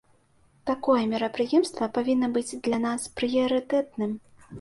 [0.69, 4.17] Такое мерапрыемства павінна быць для нас прыярытэтным.